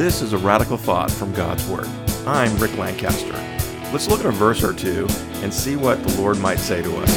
[0.00, 1.84] This is a radical thought from God's Word.
[2.26, 3.34] I'm Rick Lancaster.
[3.92, 5.06] Let's look at a verse or two
[5.42, 7.14] and see what the Lord might say to us.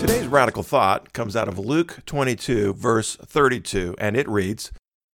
[0.00, 4.72] Today's radical thought comes out of Luke 22, verse 32, and it reads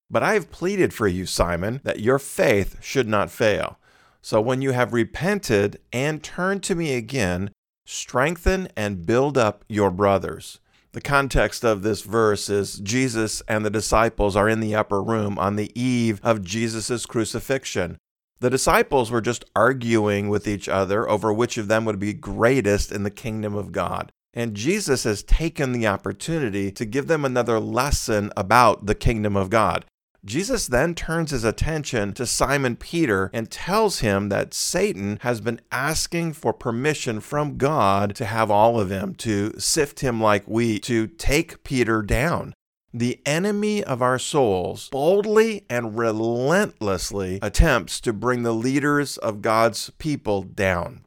[0.09, 3.81] But I have pleaded for you, Simon, that your faith should not fail.
[4.23, 7.51] So when you have repented and turned to me again,
[7.87, 10.61] strengthen and build up your brothers.
[10.97, 15.39] The context of this verse is Jesus and the disciples are in the upper room
[15.39, 17.99] on the eve of Jesus' crucifixion.
[18.41, 22.93] The disciples were just arguing with each other over which of them would be greatest
[22.93, 24.11] in the kingdom of God.
[24.33, 29.51] And Jesus has taken the opportunity to give them another lesson about the kingdom of
[29.51, 29.85] God.
[30.27, 35.61] Jesus then turns his attention to Simon Peter and tells him that Satan has been
[35.71, 40.83] asking for permission from God to have all of him, to sift him like wheat,
[40.85, 42.55] to take Peter down.
[42.93, 49.91] The enemy of our souls boldly and relentlessly attempts to bring the leaders of God's
[49.99, 51.05] people down.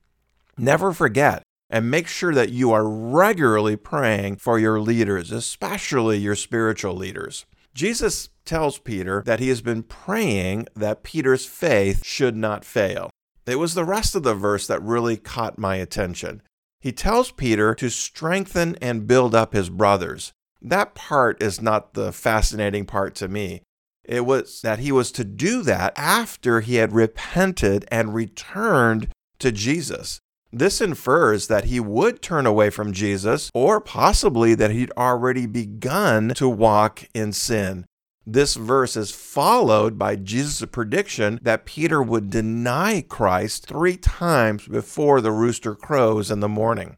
[0.58, 6.36] Never forget and make sure that you are regularly praying for your leaders, especially your
[6.36, 7.46] spiritual leaders.
[7.74, 13.10] Jesus tells Peter that he has been praying that Peter's faith should not fail.
[13.46, 16.42] It was the rest of the verse that really caught my attention.
[16.82, 20.32] He tells Peter to strengthen and build up his brothers.
[20.62, 23.62] That part is not the fascinating part to me.
[24.04, 29.10] It was that he was to do that after he had repented and returned
[29.40, 30.20] to Jesus.
[30.52, 36.30] This infers that he would turn away from Jesus, or possibly that he'd already begun
[36.36, 37.86] to walk in sin.
[38.26, 45.22] This verse is followed by Jesus' prediction that Peter would deny Christ three times before
[45.22, 46.98] the rooster crows in the morning.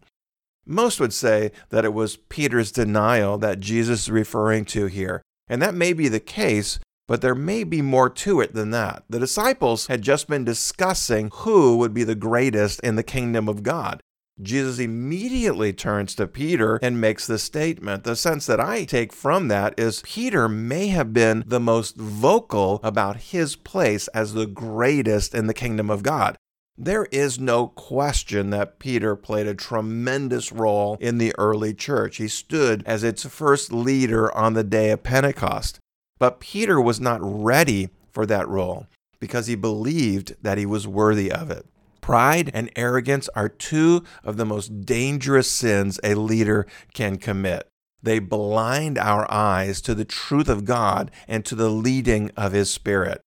[0.66, 5.62] Most would say that it was Peter's denial that Jesus is referring to here, and
[5.62, 6.80] that may be the case,
[7.12, 9.04] but there may be more to it than that.
[9.09, 13.63] The disciples had just been discussing who would be the greatest in the kingdom of
[13.63, 14.02] God.
[14.41, 18.06] Jesus immediately turns to Peter and makes this statement.
[18.06, 22.80] The sense that I take from that is Peter may have been the most vocal
[22.81, 26.38] about his place as the greatest in the kingdom of God.
[26.78, 32.16] There is no question that Peter played a tremendous role in the early church.
[32.16, 35.78] He stood as its first leader on the day of Pentecost.
[36.22, 38.86] But Peter was not ready for that role
[39.20, 41.66] because he believed that he was worthy of it.
[42.00, 47.68] Pride and arrogance are two of the most dangerous sins a leader can commit.
[48.04, 52.70] They blind our eyes to the truth of God and to the leading of His
[52.70, 53.22] Spirit.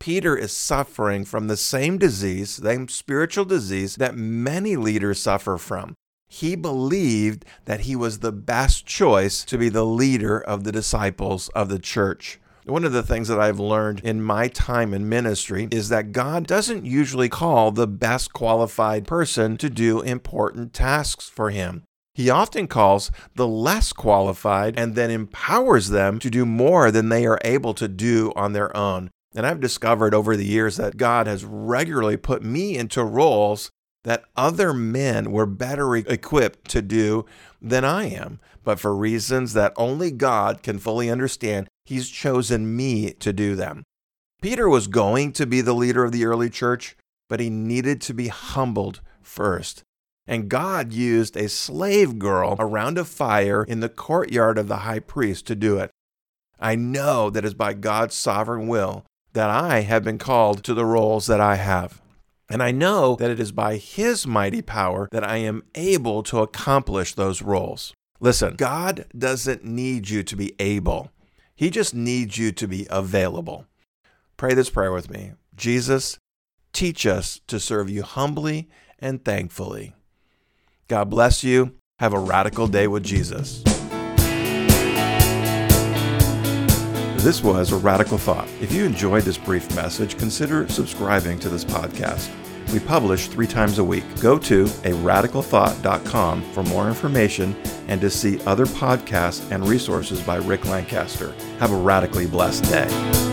[0.00, 5.94] Peter is suffering from the same disease, same spiritual disease that many leaders suffer from.
[6.32, 11.48] He believed that he was the best choice to be the leader of the disciples
[11.50, 12.39] of the church.
[12.64, 16.46] One of the things that I've learned in my time in ministry is that God
[16.46, 21.84] doesn't usually call the best qualified person to do important tasks for him.
[22.14, 27.24] He often calls the less qualified and then empowers them to do more than they
[27.24, 29.10] are able to do on their own.
[29.34, 33.70] And I've discovered over the years that God has regularly put me into roles
[34.04, 37.26] that other men were better equipped to do
[37.60, 38.40] than I am.
[38.64, 43.82] But for reasons that only God can fully understand, He's chosen me to do them.
[44.40, 46.96] Peter was going to be the leader of the early church,
[47.28, 49.82] but he needed to be humbled first.
[50.24, 55.00] And God used a slave girl around a fire in the courtyard of the high
[55.00, 55.90] priest to do it.
[56.60, 60.86] I know that it's by God's sovereign will that I have been called to the
[60.86, 62.00] roles that I have.
[62.48, 66.38] And I know that it is by His mighty power that I am able to
[66.38, 67.92] accomplish those roles.
[68.20, 71.10] Listen, God doesn't need you to be able,
[71.60, 73.66] He just needs you to be available.
[74.38, 76.16] Pray this prayer with me Jesus,
[76.72, 79.94] teach us to serve you humbly and thankfully.
[80.88, 81.74] God bless you.
[81.98, 83.62] Have a radical day with Jesus.
[87.22, 88.48] This was a radical thought.
[88.62, 92.30] If you enjoyed this brief message, consider subscribing to this podcast.
[92.72, 94.04] We publish three times a week.
[94.20, 94.92] Go to a
[96.52, 97.56] for more information
[97.88, 101.34] and to see other podcasts and resources by Rick Lancaster.
[101.58, 103.29] Have a radically blessed day.